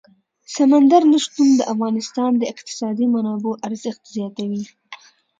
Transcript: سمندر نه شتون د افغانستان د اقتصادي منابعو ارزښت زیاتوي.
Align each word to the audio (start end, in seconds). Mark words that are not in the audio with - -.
سمندر 0.55 1.01
نه 1.11 1.17
شتون 1.25 1.49
د 1.55 1.61
افغانستان 1.73 2.31
د 2.37 2.43
اقتصادي 2.53 3.05
منابعو 3.13 3.59
ارزښت 3.67 4.03
زیاتوي. 4.15 4.63